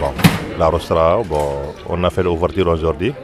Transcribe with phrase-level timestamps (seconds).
[0.00, 0.12] Bon,
[0.58, 3.14] la Rostra, bon, on a fait l'ouverture aujourd'hui.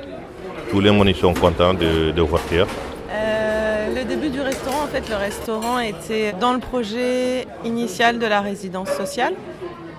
[0.71, 2.69] Tous les monde sont contents de, de l'ouverture.
[3.11, 8.27] Euh, le début du restaurant, en fait, le restaurant était dans le projet initial de
[8.27, 9.35] la résidence sociale.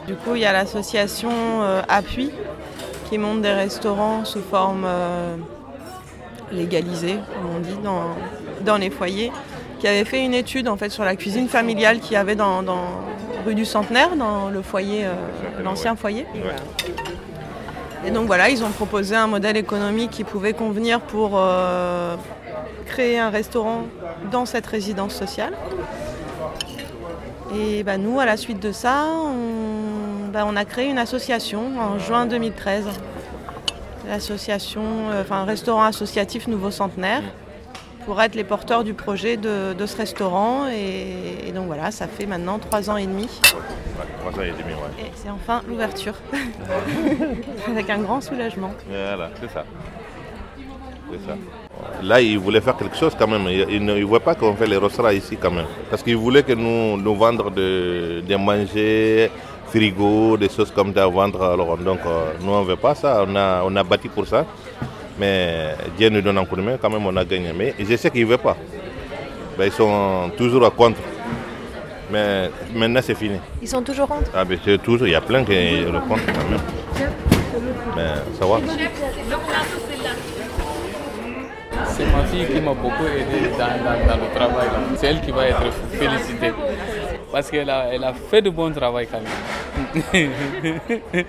[0.07, 2.31] Du coup, il y a l'association euh, Appui
[3.09, 5.35] qui monte des restaurants sous forme euh,
[6.53, 8.15] légalisée, comme on dit, dans,
[8.63, 9.31] dans les foyers,
[9.83, 12.63] qui avait fait une étude en fait sur la cuisine familiale qu'il y avait dans,
[12.63, 12.85] dans
[13.45, 15.11] rue du Centenaire, dans le foyer, euh,
[15.61, 16.25] l'ancien foyer.
[18.05, 22.15] Et donc voilà, ils ont proposé un modèle économique qui pouvait convenir pour euh,
[22.85, 23.87] créer un restaurant
[24.31, 25.53] dans cette résidence sociale.
[27.53, 31.77] Et bah, nous, à la suite de ça, on, bah, on a créé une association
[31.77, 32.85] en juin 2013.
[34.07, 37.23] L'association, euh, enfin un restaurant associatif Nouveau Centenaire,
[38.05, 40.67] pour être les porteurs du projet de, de ce restaurant.
[40.69, 43.23] Et, et donc voilà, ça fait maintenant trois ans et demi.
[43.43, 45.05] Ouais, trois ans et demi, ouais.
[45.05, 46.15] Et c'est enfin l'ouverture.
[47.67, 48.71] Avec un grand soulagement.
[48.89, 49.63] Voilà, c'est ça.
[51.11, 51.35] C'est ça.
[52.01, 53.47] Là, ils voulaient faire quelque chose quand même.
[53.47, 55.65] Ils ne voulaient pas qu'on fait les restaurants ici quand même.
[55.89, 59.29] Parce qu'ils voulaient que nous, nous vendre de, de manger,
[59.67, 61.43] frigo, des choses comme ça à vendre.
[61.43, 63.23] Alors, donc, euh, nous, on ne veut pas ça.
[63.27, 64.45] On a, on a bâti pour ça.
[65.19, 67.51] Mais Dieu nous donne un coup de main, quand même, on a gagné.
[67.55, 68.57] Mais je sais qu'ils ne veulent pas.
[69.57, 70.99] Ben, ils sont toujours à contre.
[72.11, 73.37] Mais maintenant, c'est fini.
[73.61, 74.29] Ils sont toujours contre?
[74.35, 76.59] Ah, ben, c'est toujours, il y a plein qui le contre quand même.
[77.95, 78.07] Mais
[78.39, 78.57] ça va.
[81.87, 84.65] C'est ma fille qui m'a beaucoup aidé dans, dans- dans le travail.
[84.67, 84.79] là.
[84.97, 86.51] C'est elle qui va être félicitée.
[87.31, 90.29] Parce qu'elle a, elle a fait de bon travail quand même.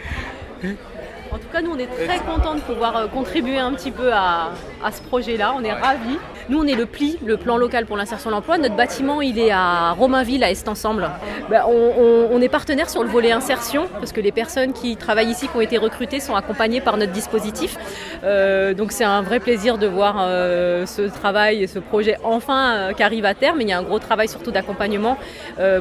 [1.35, 4.13] En tout cas, nous, on est très contents de pouvoir euh, contribuer un petit peu
[4.13, 4.53] à,
[4.85, 5.53] à ce projet-là.
[5.57, 6.19] On est ravis.
[6.51, 8.59] Nous, on est le PLI, le plan local pour l'insertion de l'emploi.
[8.59, 11.11] Notre bâtiment, il est à Romainville, à Est Ensemble.
[11.49, 15.49] Ben, on, est partenaire sur le volet insertion, parce que les personnes qui travaillent ici,
[15.49, 17.79] qui ont été recrutées, sont accompagnées par notre dispositif.
[18.25, 22.75] Euh, donc, c'est un vrai plaisir de voir euh, ce travail et ce projet enfin
[22.75, 23.63] euh, qui arrive à terme.
[23.63, 25.17] Il y a un gros travail surtout d'accompagnement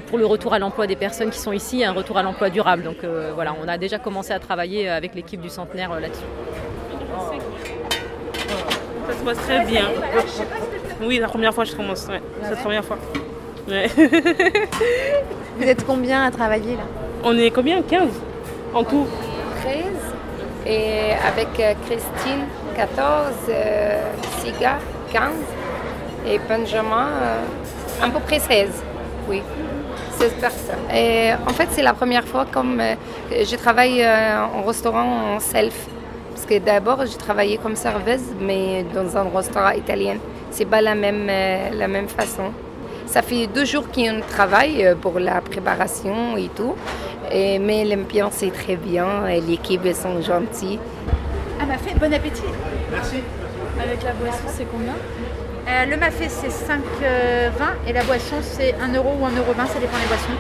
[0.07, 2.83] pour le retour à l'emploi des personnes qui sont ici, un retour à l'emploi durable.
[2.83, 2.97] Donc,
[3.35, 6.23] voilà, on a déjà commencé à travailler avec l'équipe du centenaire là-dessus.
[9.23, 9.85] Se passe très bien.
[11.01, 12.07] Oui, la première fois je commence.
[12.09, 12.21] Ouais.
[12.43, 12.97] C'est la première fois.
[13.69, 13.87] Ouais.
[15.57, 16.83] Vous êtes combien à travailler là?
[17.23, 17.81] On est combien?
[17.81, 18.09] 15
[18.73, 19.07] en tout
[19.61, 19.75] 13
[20.65, 22.45] et avec euh, Christine
[22.75, 24.01] 14, euh,
[24.39, 24.77] Siga
[25.13, 25.31] 15
[26.27, 28.69] et Benjamin euh, à peu près 16.
[29.29, 29.41] Oui,
[30.19, 30.93] 16 personnes.
[30.93, 32.95] Et en fait, c'est la première fois comme euh,
[33.29, 35.87] que je travaille en restaurant en self.
[36.33, 40.15] Parce que d'abord, j'ai travaillé comme serveuse, mais dans un restaurant italien.
[40.49, 42.51] C'est pas la même, euh, la même façon.
[43.05, 46.75] Ça fait deux jours qu'on travaille euh, pour la préparation et tout.
[47.31, 50.79] Et, mais l'ambiance est très bien et l'équipe elles sont gentilles.
[51.61, 52.41] Ah, m'a fait bon appétit.
[53.79, 54.93] Avec la boisson, c'est combien?
[54.93, 56.79] Euh, le mafé, c'est 5,20
[57.87, 60.37] et la boisson, c'est 1 euro ou 1,20 euro, ça dépend des boissons.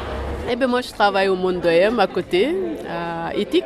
[0.51, 2.55] Eh ben moi, je travaille au Monde M à côté,
[2.89, 3.65] à Éthique.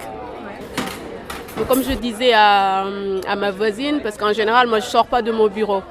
[1.58, 2.86] Donc, comme je disais à,
[3.28, 5.82] à ma voisine, parce qu'en général, moi, je ne sors pas de mon bureau.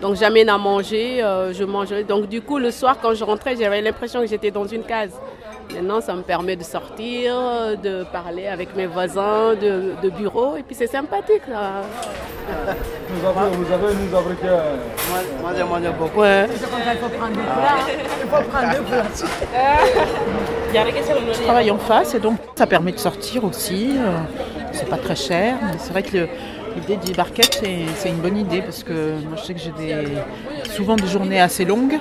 [0.00, 2.04] Donc, j'amène à manger, euh, je mangeais.
[2.04, 5.10] Donc, du coup, le soir, quand je rentrais, j'avais l'impression que j'étais dans une case.
[5.74, 7.34] Maintenant, ça me permet de sortir,
[7.82, 11.42] de parler avec mes voisins de, de bureau, et puis c'est sympathique.
[11.48, 11.82] Là.
[13.10, 14.46] Vous avez, vous avez nous abriqué.
[14.48, 16.20] Moi, moi j'ai mangé beaucoup.
[16.22, 16.46] Ouais.
[16.50, 16.58] Il
[16.98, 17.78] faut prendre deux plats.
[18.22, 19.04] Il faut prendre deux plats.
[21.34, 23.96] Je travaille en face et donc ça permet de sortir aussi.
[23.96, 24.18] euh,
[24.72, 26.28] C'est pas très cher, mais c'est vrai que
[26.76, 27.64] l'idée du barquette
[27.96, 30.04] c'est une bonne idée parce que moi je sais que j'ai des,
[30.70, 31.98] souvent des journées assez longues.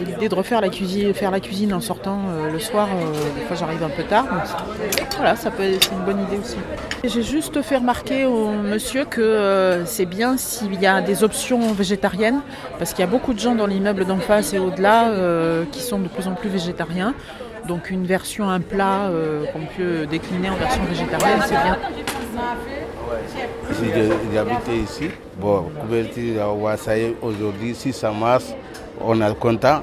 [0.00, 3.12] Et l'idée de refaire la cuisine, faire la cuisine en sortant euh, le soir, euh,
[3.36, 4.26] des fois j'arrive un peu tard.
[4.26, 6.56] donc voilà, ça peut, c'est une bonne idée aussi.
[7.02, 11.72] J'ai juste fait remarquer au monsieur que euh, c'est bien s'il y a des options
[11.72, 12.42] végétariennes,
[12.78, 15.10] parce qu'il y a beaucoup de gens dans l'immeuble d'en face et au-delà
[15.72, 17.14] qui sont de plus en plus végétariens.
[17.66, 21.76] Donc une version, un plat euh, qu'on peut décliner en version végétarienne, c'est bien.
[24.32, 25.10] J'habitais ici,
[25.40, 28.44] bon, couverture à Wassaye aujourd'hui, si ça marche,
[29.00, 29.82] on est content.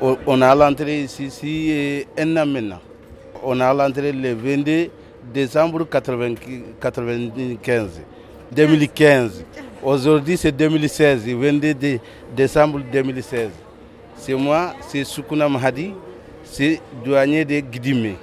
[0.00, 2.80] On- a l'entrée ici, ici un an maintenant.
[3.42, 4.90] On a l'entrée le 22
[5.32, 8.00] décembre 95,
[8.52, 9.44] 2015.
[9.82, 12.00] Aujourd'hui, c'est 2016, 22 dé-
[12.36, 13.50] décembre 2016.
[14.16, 15.92] C'est moi, c'est Sukuna Mahadi,
[16.50, 18.16] c'est douanier de Guidimé.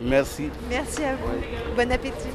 [0.00, 0.50] Merci.
[0.68, 1.74] Merci à vous.
[1.76, 2.28] Bon appétit.